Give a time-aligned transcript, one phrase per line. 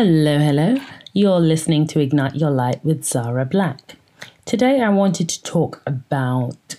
[0.00, 0.76] Hello, hello.
[1.12, 3.96] You're listening to Ignite Your Light with Xara Black.
[4.44, 6.76] Today, I wanted to talk about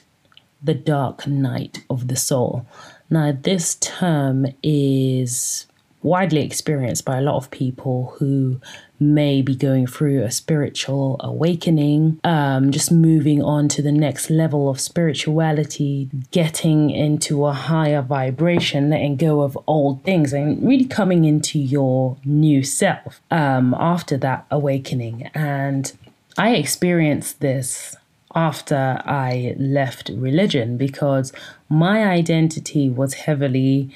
[0.64, 2.66] the dark night of the soul.
[3.10, 5.68] Now, this term is
[6.02, 8.62] widely experienced by a lot of people who
[9.00, 14.70] may be going through a spiritual awakening, um, just moving on to the next level
[14.70, 21.26] of spirituality, getting into a higher vibration, letting go of old things, and really coming
[21.26, 25.30] into your new self um, after that awakening.
[25.34, 25.92] And
[26.38, 27.96] I experienced this
[28.36, 31.34] after I left religion because
[31.68, 33.90] my identity was heavily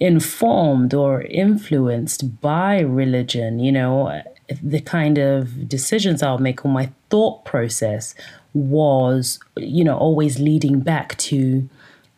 [0.00, 4.22] informed or influenced by religion, you know,
[4.62, 8.14] the kind of decisions I'll make or my thought process
[8.52, 11.68] was, you know, always leading back to,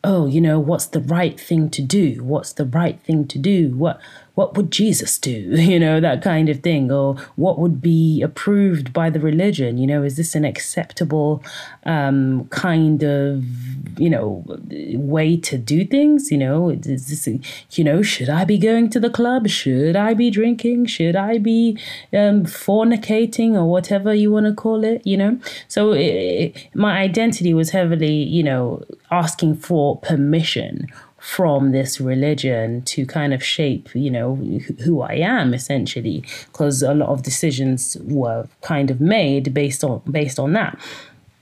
[0.05, 2.23] oh, you know, what's the right thing to do?
[2.25, 3.71] What's the right thing to do?
[3.71, 4.01] What
[4.35, 5.33] what would Jesus do?
[5.73, 6.93] You know, that kind of thing.
[6.93, 9.79] Or what would be approved by the religion?
[9.79, 11.43] You know, is this an acceptable
[11.85, 13.45] um, kind of,
[13.99, 14.45] you know,
[14.95, 16.31] way to do things?
[16.31, 17.27] You know, is this,
[17.79, 19.49] you know, should I be going to the club?
[19.49, 20.87] Should I be drinking?
[20.87, 21.79] Should I be
[22.13, 25.07] um, fornicating or whatever you want to call it?
[25.07, 30.89] You know, so it, my identity was heavily, you know, asking for permission
[31.23, 34.35] from this religion to kind of shape, you know,
[34.85, 40.03] who I am essentially, because a lot of decisions were kind of made based on
[40.11, 40.77] based on that.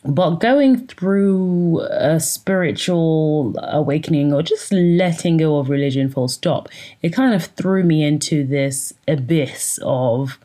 [0.05, 6.69] But going through a spiritual awakening or just letting go of religion full stop,
[7.01, 10.39] it kind of threw me into this abyss of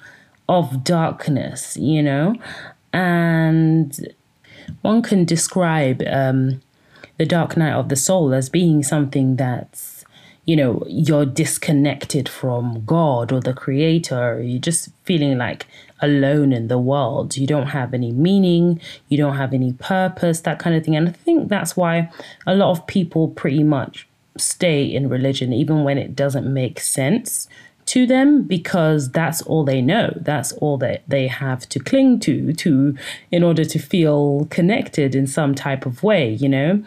[0.47, 2.36] of darkness, you know?
[2.94, 4.13] And
[4.81, 6.61] one can describe um,
[7.18, 10.04] the dark night of the soul as being something that's
[10.46, 14.42] you know you're disconnected from god or the creator.
[14.42, 15.66] You're just feeling like
[16.02, 17.38] alone in the world.
[17.38, 18.80] You don't have any meaning.
[19.09, 20.96] You don't have any purpose that kind of thing.
[20.96, 22.12] And i think that's why
[22.46, 27.48] a lot of people pretty much stay in religion even when it doesn't make sense
[27.85, 30.12] to them because that's all they know.
[30.22, 32.97] That's all that they have to cling to to
[33.31, 36.84] in order to feel connected in some type of way you know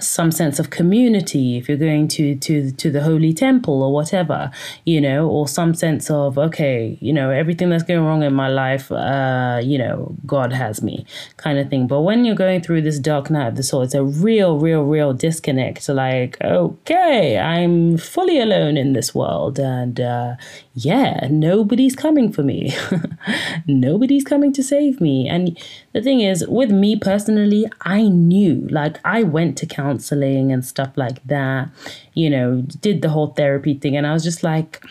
[0.00, 4.50] some sense of community if you're going to to to the holy temple or whatever
[4.84, 8.48] you know or some sense of okay you know everything that's going wrong in my
[8.48, 11.06] life uh you know god has me
[11.36, 11.86] kind of thing.
[11.86, 14.84] But when you're going through this dark night of the soul it's a real real
[14.84, 15.88] real disconnect.
[15.88, 20.34] Like okay i'm fully alone in this world and uh
[20.74, 22.74] yeah nobody's coming for me.
[23.66, 25.28] Nobody's coming to save me.
[25.28, 25.58] And
[25.92, 30.92] the thing is with me personally i knew like i went to counseling and stuff
[30.96, 31.70] like that,
[32.14, 33.96] you know, did the whole therapy thing.
[33.96, 34.82] And I was just like,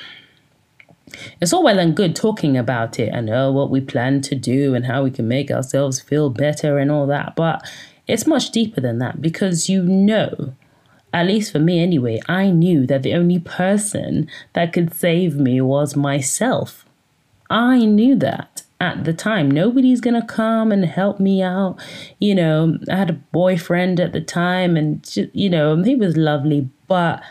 [1.41, 4.73] it's all well and good talking about it and oh, what we plan to do
[4.73, 7.35] and how we can make ourselves feel better and all that.
[7.35, 7.67] But
[8.07, 10.53] it's much deeper than that because you know,
[11.13, 15.61] at least for me anyway, I knew that the only person that could save me
[15.61, 16.85] was myself.
[17.49, 18.52] I knew that
[18.83, 19.49] at the time.
[19.49, 21.79] Nobody's going to come and help me out.
[22.19, 26.69] You know, I had a boyfriend at the time and, you know, he was lovely,
[26.87, 27.23] but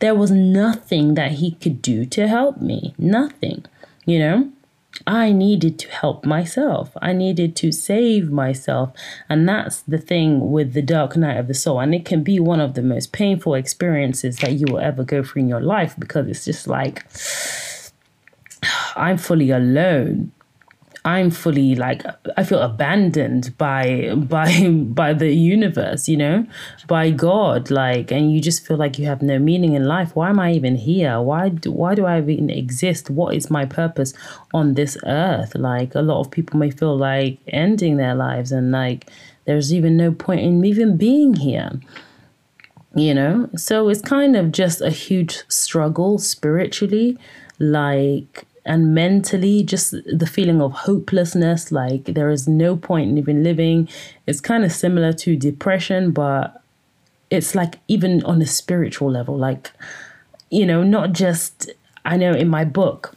[0.00, 2.92] there was nothing that he could do to help me.
[2.98, 3.64] Nothing,
[4.04, 4.50] you know?
[5.06, 6.90] I needed to help myself.
[7.00, 8.92] I needed to save myself.
[9.28, 11.80] And that's the thing with the dark night of the soul.
[11.80, 15.22] And it can be one of the most painful experiences that you will ever go
[15.22, 17.04] through in your life because it's just like,
[18.96, 20.32] I'm fully alone.
[21.06, 22.02] I'm fully like
[22.36, 26.44] I feel abandoned by by by the universe, you know,
[26.88, 30.16] by God, like, and you just feel like you have no meaning in life.
[30.16, 31.20] Why am I even here?
[31.20, 33.08] Why do, why do I even exist?
[33.08, 34.14] What is my purpose
[34.52, 35.54] on this earth?
[35.54, 39.08] Like, a lot of people may feel like ending their lives, and like
[39.44, 41.70] there's even no point in even being here
[42.96, 47.18] you know so it's kind of just a huge struggle spiritually
[47.58, 53.42] like and mentally just the feeling of hopelessness like there is no point in even
[53.42, 53.88] living
[54.26, 56.62] it's kind of similar to depression but
[57.30, 59.70] it's like even on a spiritual level like
[60.50, 61.70] you know not just
[62.04, 63.16] i know in my book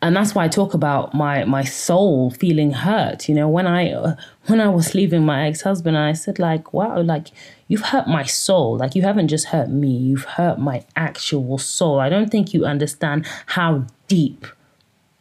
[0.00, 3.28] and that's why I talk about my my soul feeling hurt.
[3.28, 4.14] You know, when I
[4.46, 7.28] when I was leaving my ex husband, I said like, wow, like
[7.66, 8.76] you've hurt my soul.
[8.76, 11.98] Like you haven't just hurt me, you've hurt my actual soul.
[11.98, 14.46] I don't think you understand how deep,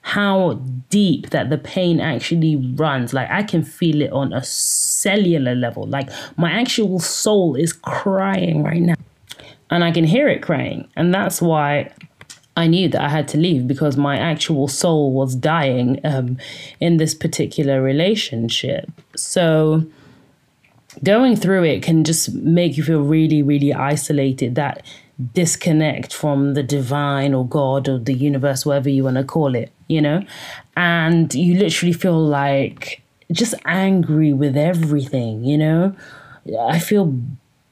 [0.02, 0.54] how
[0.90, 3.14] deep that the pain actually runs.
[3.14, 5.86] Like I can feel it on a cellular level.
[5.86, 8.96] Like my actual soul is crying right now,
[9.70, 11.92] and I can hear it crying, and that's why
[12.58, 16.40] I knew that I had to leave because my actual soul was dying um,
[16.80, 18.90] in this particular relationship.
[19.16, 19.86] So,
[21.04, 24.56] going through it can just make you feel really, really isolated.
[24.56, 24.84] That
[25.34, 29.72] disconnect from the divine or God or the universe, whatever you want to call it,
[29.88, 30.24] you know?
[30.76, 35.96] And you literally feel like just angry with everything, you know?
[36.62, 37.14] I feel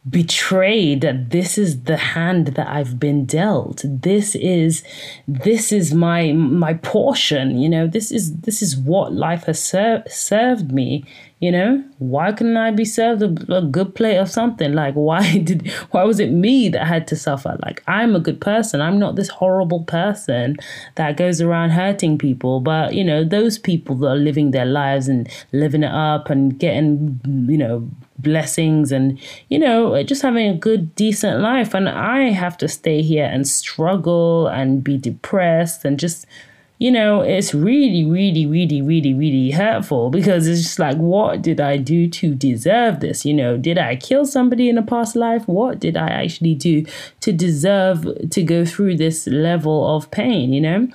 [0.07, 3.81] betrayed that this is the hand that I've been dealt.
[3.83, 4.83] This is
[5.27, 7.87] this is my my portion, you know.
[7.87, 11.05] This is this is what life has ser- served me,
[11.39, 11.83] you know.
[11.97, 14.73] Why couldn't I be served a, a good plate of something?
[14.73, 17.57] Like why did why was it me that had to suffer?
[17.63, 18.81] Like I'm a good person.
[18.81, 20.57] I'm not this horrible person
[20.95, 25.07] that goes around hurting people, but you know, those people that are living their lives
[25.07, 30.47] and living it up and getting, you know, blessings and you know uh, just having
[30.47, 35.83] a good decent life and i have to stay here and struggle and be depressed
[35.83, 36.25] and just
[36.77, 41.59] you know it's really really really really really hurtful because it's just like what did
[41.59, 43.25] i do to deserve this?
[43.25, 45.47] You know did i kill somebody in a past life?
[45.47, 46.85] What did i actually do
[47.21, 50.87] to deserve to go through this level of pain you know?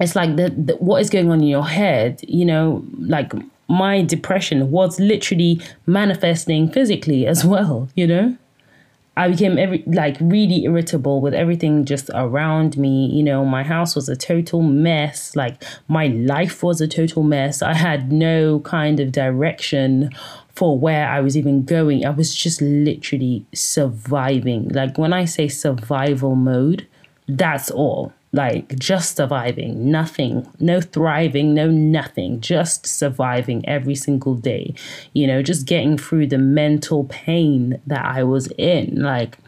[0.00, 2.84] It's like the, the what is going on in your head you know?
[2.98, 3.32] Like
[3.68, 8.36] my depression was literally manifesting physically as well, you know?
[9.16, 13.06] I became every like really irritable with everything just around me.
[13.06, 15.36] You know, my house was a total mess.
[15.36, 17.62] Like my life was a total mess.
[17.62, 20.10] I had no kind of direction
[20.54, 22.04] for where I was even going.
[22.04, 24.68] I was just literally surviving.
[24.68, 26.86] Like when I say survival mode,
[27.28, 34.74] that's all like just surviving, nothing, no thriving, no nothing, just surviving every single day,
[35.12, 39.00] you know, just getting through the mental pain that I was in.
[39.00, 39.38] Like,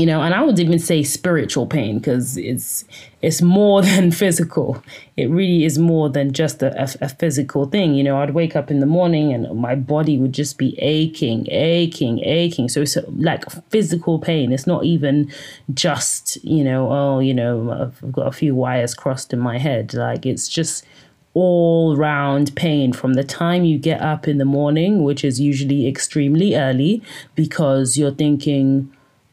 [0.00, 2.84] you know and i would even say spiritual pain because it's
[3.22, 4.82] it's more than physical.
[5.16, 7.94] It really is more than just a, a, a, physical thing.
[7.94, 11.46] You know i'd wake up in the morning and my body would just be aching
[11.50, 12.68] aching aching.
[12.68, 14.52] So it's like physical pain.
[14.52, 15.30] It's not even
[15.74, 19.94] just you know oh you know i've got a few wires crossed in my head.
[19.94, 20.86] Like it's just
[21.32, 25.86] all round pain from the time you get up in the morning which is usually
[25.86, 27.00] extremely early
[27.36, 28.92] because you're thinking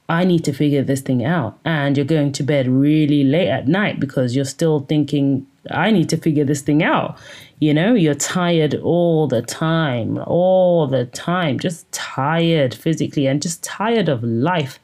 [0.10, 1.60] I need to figure this thing out.
[1.66, 6.08] And you're going to bed really late at night because you're still thinking, I need
[6.10, 7.20] to figure this thing out.
[7.60, 13.64] You know, you're tired all the time, all the time, just tired physically and just
[13.64, 14.80] tired of life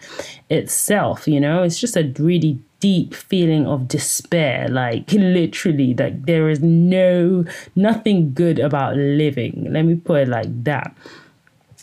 [0.49, 1.27] itself.
[1.27, 6.59] You know, it's just a really deep feeling of despair like literally like there is
[6.59, 7.45] no
[7.77, 10.93] nothing good about living let me put it like that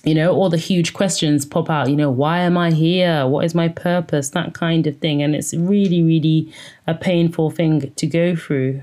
[0.05, 3.27] you know, all the huge questions pop out, you know, why am I here?
[3.27, 4.31] What is my purpose?
[4.31, 5.23] That kind of thing.
[5.23, 6.53] And it's really, really
[6.87, 8.83] a painful thing to go through.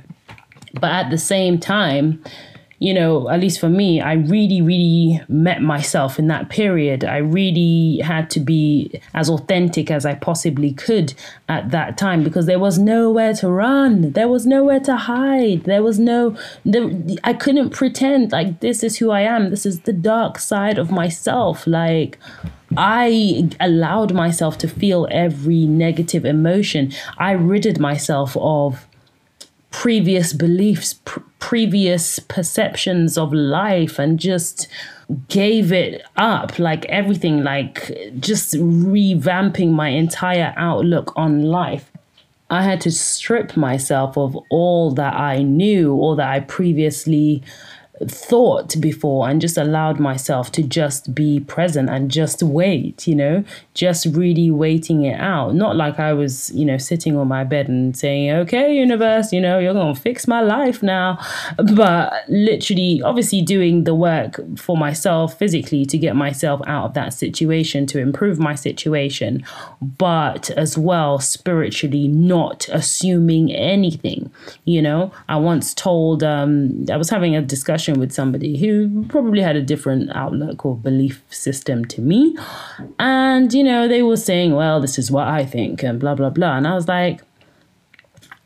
[0.74, 2.24] But at the same time,
[2.80, 7.04] you know, at least for me, I really, really met myself in that period.
[7.04, 11.16] I really had to be as authentic as I possibly could
[11.50, 14.12] at that time because there was nowhere to run.
[14.12, 15.64] There was nowhere to hide.
[15.64, 16.92] There was no, there,
[17.24, 19.50] I couldn't pretend like this is who I am.
[19.50, 21.66] This is the dark side of myself.
[21.66, 22.20] Like,
[22.76, 26.92] I allowed myself to feel every negative emotion.
[27.18, 28.86] I ridded myself of
[29.82, 34.68] previous beliefs, pr- previous perceptions of life, and just
[35.30, 41.92] gave it up like everything, like just revamping my entire outlook on life.
[42.50, 47.44] I had to strip myself of all that I knew, all that I previously
[48.06, 53.44] thought before and just allowed myself to just be present and just wait, you know,
[53.74, 55.56] just really waiting it out.
[55.56, 59.42] Not like I was, you know, sitting on my bed and saying, okay, universe, you
[59.42, 61.20] know, you're going to fix my life now.
[61.74, 67.14] But literally, obviously, doing the work for myself physically to get myself out of that
[67.14, 69.44] situation, to improve my situation,
[69.82, 74.32] but as well, spiritually, not assuming anything.
[74.66, 79.06] You know, I once told, um, I was having a discussion discussion with somebody who
[79.08, 82.36] probably had a different outlook or belief system to me.
[83.00, 86.30] And, you know, they were saying, well, this is what I think and blah, blah,
[86.30, 86.58] blah.
[86.58, 87.22] And I was like,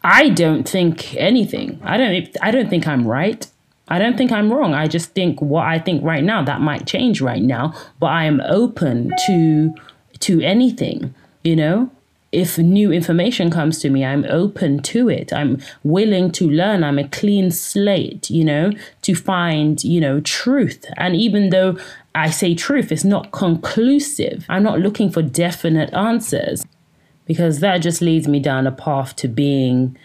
[0.03, 1.79] I don't think anything.
[1.83, 3.48] I don't I don't think I'm right.
[3.88, 4.74] I don't think I'm wrong.
[4.74, 8.25] I just think what I think right now that might change right now, but I
[8.25, 9.74] am open to
[10.19, 11.89] to anything, you know?
[12.31, 15.33] If new information comes to me, I'm open to it.
[15.33, 16.83] I'm willing to learn.
[16.83, 18.71] I'm a clean slate, you know,
[19.01, 20.85] to find, you know, truth.
[20.97, 21.77] And even though
[22.15, 26.65] I say truth, it's not conclusive, I'm not looking for definite answers.
[27.25, 29.97] because that just leads me down a path to being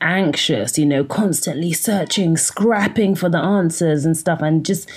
[0.00, 4.88] anxious, you know, constantly searching, scrapping for the answers and stuff, and just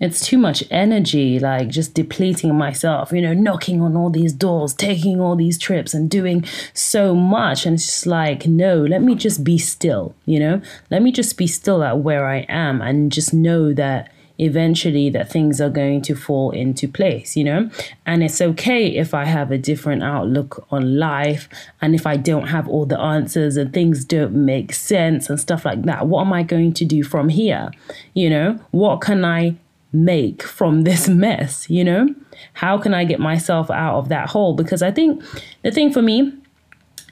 [0.00, 4.72] it's too much energy, like just depleting myself, you know, knocking on all these doors,
[4.72, 7.66] taking all these trips and doing so much.
[7.66, 11.36] And it's just like, no, let me just be still, you know, let me just
[11.36, 16.00] be still at where I am and just know that eventually that things are going
[16.00, 17.68] to fall into place, you know?
[18.06, 21.48] And it's okay if I have a different outlook on life
[21.82, 25.64] and if I don't have all the answers and things don't make sense and stuff
[25.64, 26.06] like that.
[26.06, 27.72] What am I going to do from here?
[28.14, 29.56] You know, what can I
[29.92, 32.14] make from this mess, you know?
[32.54, 34.54] How can I get myself out of that hole?
[34.54, 35.22] Because I think
[35.62, 36.32] the thing for me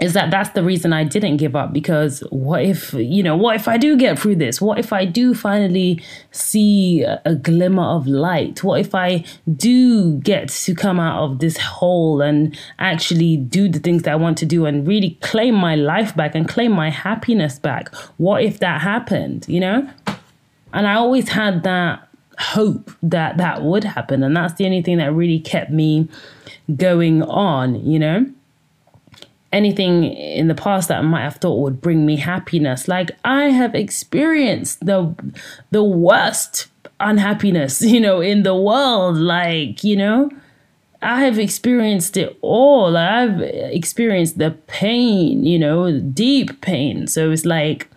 [0.00, 3.56] is that that's the reason I didn't give up because what if, you know, what
[3.56, 4.60] if I do get through this?
[4.60, 6.02] What if I do finally
[6.32, 8.62] see a glimmer of light?
[8.62, 9.24] What if I
[9.56, 14.16] do get to come out of this hole and actually do the things that I
[14.16, 17.94] want to do and really claim my life back and claim my happiness back?
[18.18, 19.88] What if that happened, you know?
[20.74, 22.05] And I always had that
[22.38, 24.22] hope that that would happen.
[24.22, 26.08] And that's the only thing that really kept me
[26.76, 28.26] going on, you know?
[29.52, 32.88] Anything in the past that I might have thought would bring me happiness.
[32.88, 35.14] Like I have experienced the
[35.70, 36.66] the worst
[37.00, 39.16] unhappiness, you know, in the world.
[39.16, 40.30] Like, you know,
[41.02, 42.96] I have experienced it all.
[42.96, 47.06] I've experienced the pain, you know, deep pain.
[47.06, 47.88] So it's like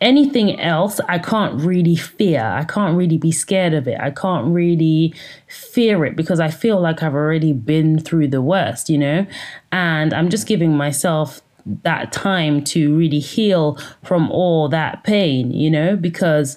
[0.00, 2.42] anything else, I can't really fear.
[2.42, 4.00] I can't really be scared of it.
[4.00, 5.14] I can't really
[5.46, 9.26] fear it because I feel like I've already been through the worst, you know?
[9.72, 11.42] And I'm just giving myself
[11.82, 16.56] that time to really heal from all that pain, you know, because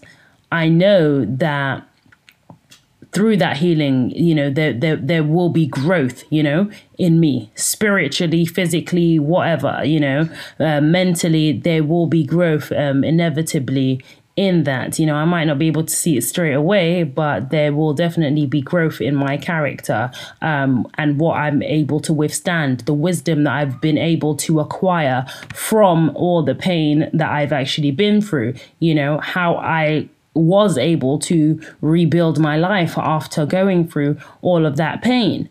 [0.52, 1.86] I know that
[3.14, 7.52] through that healing, you know, there, there there will be growth, you know, in me,
[7.56, 10.28] spiritually, physically, whatever, you know,
[10.60, 14.02] uh, mentally, there will be growth um, inevitably
[14.36, 14.98] in that.
[14.98, 17.94] You know, I might not be able to see it straight away, but there will
[17.94, 23.44] definitely be growth in my character um, and what I'm able to withstand, the wisdom
[23.44, 28.56] that I've been able to acquire from all the pain that I've actually been through,
[28.80, 34.78] you know, how I was able to rebuild my life after going through all of
[34.78, 35.50] that pain.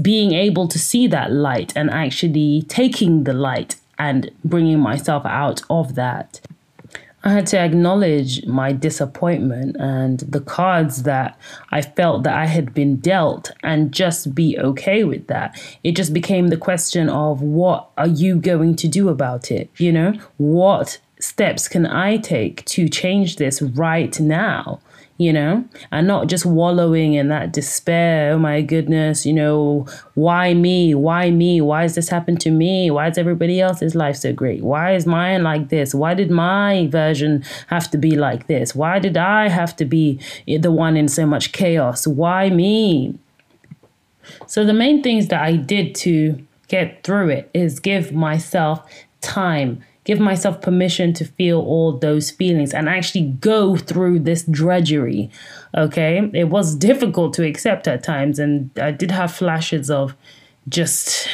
[0.00, 5.62] Being able to see that light and actually taking the light and bringing myself out
[5.68, 6.40] of that.
[7.24, 11.38] I had to acknowledge my disappointment and the cards that
[11.70, 15.60] I felt that I had been dealt and just be okay with that.
[15.82, 19.68] It just became the question of what are you going to do about it?
[19.78, 24.80] You know, what steps can I take to change this right now?
[25.20, 28.34] You know, and not just wallowing in that despair.
[28.34, 29.84] Oh my goodness, you know,
[30.14, 30.94] why me?
[30.94, 31.60] Why me?
[31.60, 32.88] Why has this happened to me?
[32.88, 34.62] Why is everybody else's life so great?
[34.62, 35.92] Why is mine like this?
[35.92, 38.76] Why did my version have to be like this?
[38.76, 42.06] Why did I have to be the one in so much chaos?
[42.06, 43.18] Why me?
[44.46, 48.88] So, the main things that I did to get through it is give myself
[49.20, 55.30] time give myself permission to feel all those feelings and actually go through this drudgery.
[55.76, 56.30] Okay.
[56.32, 60.14] It was difficult to accept at times, and I did have flashes of
[60.66, 61.28] just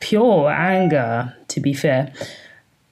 [0.00, 2.12] pure anger, to be fair.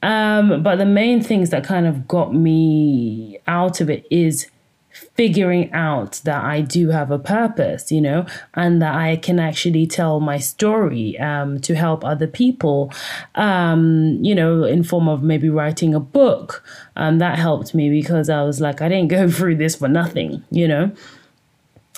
[0.02, 4.47] Um, but the main things that kind of got me out of it is
[5.14, 9.87] figuring out that I do have a purpose, you know, and that I can actually
[9.87, 12.92] tell my story um, to help other people,
[13.34, 16.62] um, you know, in form of maybe writing a book.
[16.96, 20.44] Um, that helped me because I was like, I didn't go through this for nothing,
[20.50, 20.92] you know.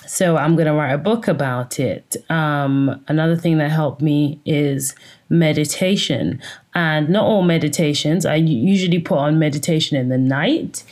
[0.07, 2.15] So I'm going to write a book about it.
[2.29, 4.93] Um, another thing that helped me is
[5.29, 6.39] meditation.
[6.75, 10.83] And not all meditations, I usually put on meditation in the night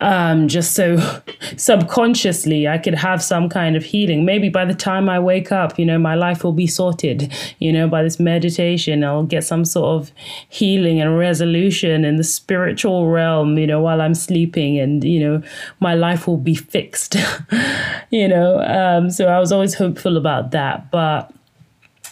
[0.00, 0.96] um, just so
[1.56, 4.24] subconsciously I could have some kind of healing.
[4.24, 7.32] Maybe by the time I wake up, you know, my life will be sorted.
[7.58, 10.12] You know, by this meditation, I'll get some sort of
[10.48, 15.42] healing and resolution in the spiritual realm, you know, while I'm sleeping, and, you know,
[15.80, 17.16] my life will be fixed,
[18.10, 18.60] you know.
[18.60, 20.90] Um, so I was always hopeful about that.
[20.90, 21.32] But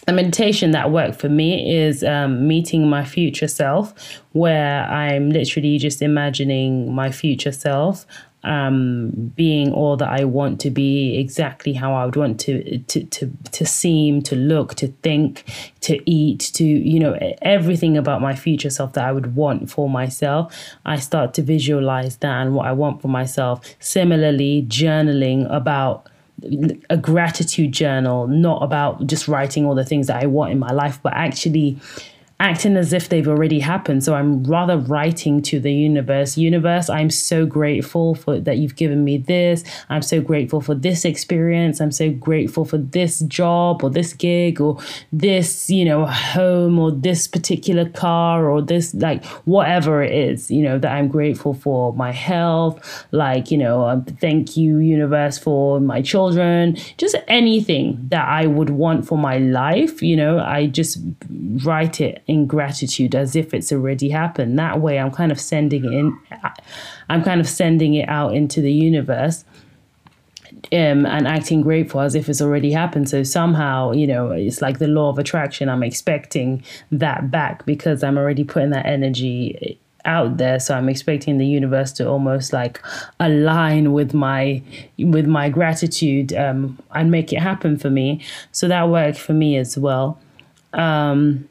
[0.09, 3.93] a meditation that worked for me is um, meeting my future self,
[4.33, 8.07] where I'm literally just imagining my future self
[8.47, 13.05] um, being all that I want to be, exactly how I would want to, to
[13.05, 15.45] to to seem, to look, to think,
[15.81, 19.91] to eat, to you know everything about my future self that I would want for
[19.91, 20.55] myself.
[20.87, 23.61] I start to visualize that and what I want for myself.
[23.81, 26.09] Similarly, journaling about
[26.90, 30.73] a gratitude journal, not about just writing all the things that I want in my
[30.73, 31.78] life, but actually
[32.38, 34.05] acting as if they've already happened.
[34.05, 36.37] So I'm rather writing to the universe.
[36.37, 39.64] Universe, I'm so grateful for that you've given me this.
[39.88, 41.81] I'm so grateful for this experience.
[41.81, 44.78] I'm so grateful for this job or this gig or
[45.12, 50.62] this, you know, home or this particular car or this like whatever it is, you
[50.62, 55.81] know, that I'm grateful for my health, like, you know, um, thank you universe for
[55.81, 60.99] my children, just anything that I would want for my life, you know, I just
[61.64, 64.59] write it in gratitude as if it's already happened.
[64.59, 66.18] That way, I'm kind of sending it in,
[67.09, 69.45] I'm kind of sending it out into the universe.
[70.73, 73.09] Um, and acting grateful as if it's already happened.
[73.09, 75.68] So somehow, you know, it's like the law of attraction.
[75.68, 81.37] I'm expecting that back because I'm already putting that energy out there so i'm expecting
[81.37, 82.80] the universe to almost like
[83.18, 84.62] align with my
[84.99, 89.56] with my gratitude um, and make it happen for me so that worked for me
[89.56, 90.18] as well
[90.73, 91.49] um,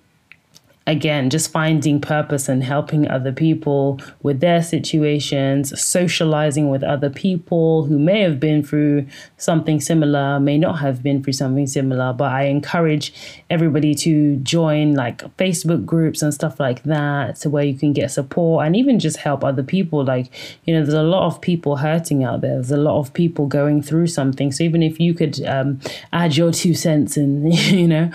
[0.88, 7.86] again, just finding purpose and helping other people with their situations, socializing with other people
[7.86, 12.14] who may have been through something similar, may not have been through something similar.
[12.14, 13.14] But I encourage
[13.50, 18.12] everybody to join like Facebook groups and stuff like that, to where you can get
[18.12, 20.04] support and even just help other people.
[20.04, 20.32] Like,
[20.66, 23.48] you know, there's a lot of people hurting out there, there's a lot of people
[23.48, 24.52] going through something.
[24.52, 25.80] So even if you could um,
[26.14, 28.12] add your two cents and, you know,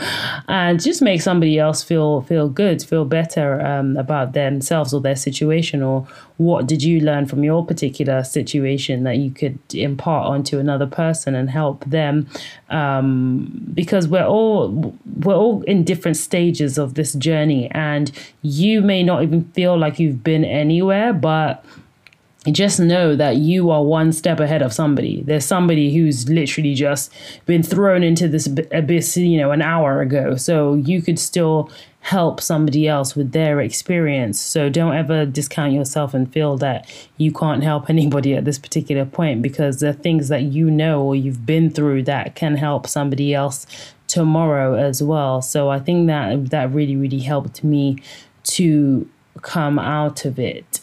[0.47, 5.01] and just make somebody else feel feel good good, feel better um, about themselves or
[5.01, 10.27] their situation, or what did you learn from your particular situation that you could impart
[10.27, 12.27] onto another person and help them?
[12.69, 18.13] Um, because we're all we're all in different stages of this journey, and
[18.43, 21.65] you may not even feel like you've been anywhere, but
[22.53, 25.23] just know that you are one step ahead of somebody.
[25.23, 27.13] There's somebody who's literally just
[27.45, 30.37] been thrown into this abyss, you know, an hour ago.
[30.37, 31.71] So you could still
[32.01, 34.41] help somebody else with their experience.
[34.41, 39.05] So don't ever discount yourself and feel that you can't help anybody at this particular
[39.05, 43.35] point because the things that you know or you've been through that can help somebody
[43.35, 43.67] else
[44.09, 45.41] tomorrow as well.
[45.43, 47.99] So I think that that really really helped me
[48.43, 49.09] to
[49.43, 50.80] come out of it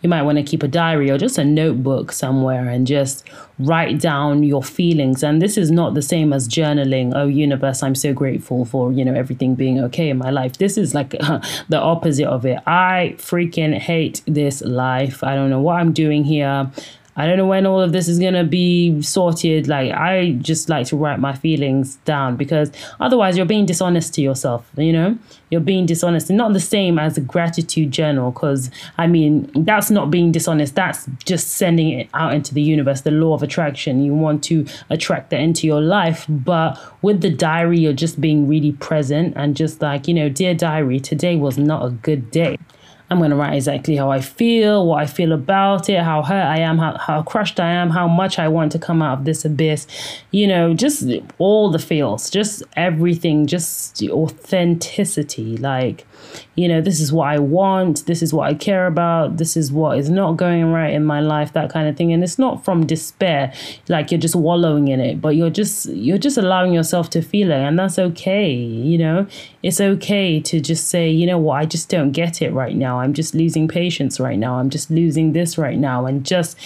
[0.00, 3.24] you might want to keep a diary or just a notebook somewhere and just
[3.58, 5.24] write down your feelings.
[5.24, 7.12] And this is not the same as journaling.
[7.14, 10.58] Oh universe i'm so grateful for you know everything being okay in my life.
[10.58, 11.10] This is like
[11.68, 12.58] the opposite of it.
[12.66, 15.24] I freaking hate this life.
[15.24, 16.70] I don't know what i'm doing here
[17.18, 19.66] I don't know when all of this is to be sorted.
[19.66, 24.22] Like, I just like to write my feelings down because otherwise you're being dishonest to
[24.22, 25.18] yourself, you know?
[25.50, 26.30] You're being dishonest.
[26.30, 30.76] And not the same as a gratitude journal because, I mean, that's not being dishonest.
[30.76, 34.00] That's just sending it out into the universe, the law of attraction.
[34.00, 36.24] You want to attract that into your life.
[36.28, 40.54] But with the diary, you're just being really present and just like, you know, dear
[40.54, 42.58] diary, today was not a good day.
[43.10, 46.44] I'm going to write exactly how I feel, what I feel about it, how hurt
[46.44, 49.24] I am, how, how crushed I am, how much I want to come out of
[49.24, 49.86] this abyss.
[50.30, 55.56] You know, just all the feels, just everything, just authenticity.
[55.56, 56.06] Like,
[56.54, 59.70] you know, this is what I want, this is what I care about, this is
[59.70, 62.12] what is not going right in my life, that kind of thing.
[62.12, 63.52] And it's not from despair,
[63.88, 67.50] like you're just wallowing in it, but you're just you're just allowing yourself to feel
[67.50, 68.52] it, and that's okay.
[68.52, 69.26] You know,
[69.62, 73.00] it's okay to just say, you know what, I just don't get it right now.
[73.00, 74.54] I'm just losing patience right now.
[74.58, 76.58] I'm just losing this right now, and just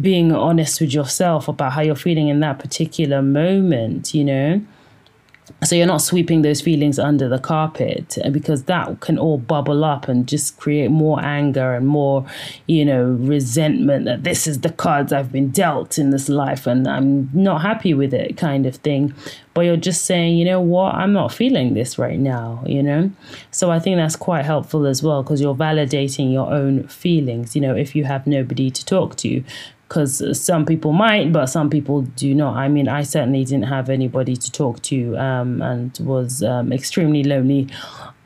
[0.00, 4.60] being honest with yourself about how you're feeling in that particular moment, you know
[5.64, 9.84] so you're not sweeping those feelings under the carpet uh, because that can all bubble
[9.84, 12.24] up and just create more anger and more
[12.66, 16.86] you know resentment that this is the cards i've been dealt in this life and
[16.86, 19.14] i'm not happy with it kind of thing.
[19.54, 20.94] But you're just saying you know what?
[20.94, 23.10] I'm not feeling this right now you know?
[23.50, 27.54] So i think that's quite helpful as well because you're validating your own feelings.
[27.54, 29.42] You know if you have nobody to talk to
[29.88, 32.56] because some people might, but some people do not.
[32.56, 37.24] I mean, I certainly didn't have anybody to talk to um, and was um, extremely
[37.24, 37.68] lonely.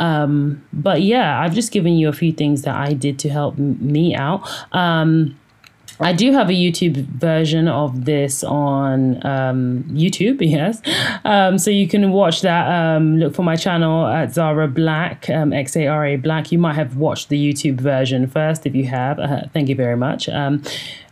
[0.01, 3.59] Um, but yeah, I've just given you a few things that I did to help
[3.59, 4.49] me out.
[4.73, 5.39] Um,
[6.01, 10.83] I do have a YouTube version of this on um, YouTube, yes.
[11.25, 12.67] Um, so you can watch that.
[12.69, 16.51] Um, look for my channel at Xara Black, um, X A R A Black.
[16.51, 18.67] You might have watched the YouTube version first.
[18.67, 20.29] If you have, uh, thank you very much.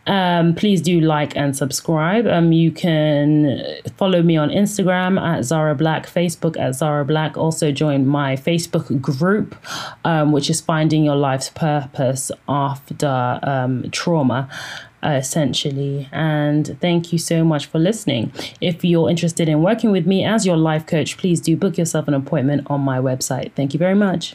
[0.06, 2.26] Um, please do like and subscribe.
[2.26, 3.62] Um, you can
[3.96, 7.36] follow me on Instagram at Xara Black, Facebook at Xara Black.
[7.36, 9.54] Also join my Facebook group,
[10.04, 14.48] um, which is Finding Your Life's Purpose After um, Trauma.
[15.02, 16.08] uh, essentially.
[16.12, 18.32] And thank you so much for listening.
[18.60, 22.08] If you're interested in working with me as your life coach, please do book yourself
[22.08, 23.52] an appointment on my website.
[23.52, 24.34] Thank you very much.